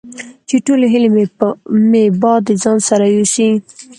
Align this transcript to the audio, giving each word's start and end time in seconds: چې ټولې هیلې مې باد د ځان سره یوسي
چې 0.47 0.55
ټولې 0.65 0.87
هیلې 0.93 1.09
مې 1.91 2.03
باد 2.21 2.41
د 2.45 2.49
ځان 2.63 2.77
سره 2.89 3.05
یوسي 3.15 3.49